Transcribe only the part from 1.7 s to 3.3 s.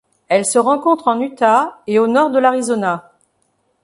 et au nord de l'Arizona.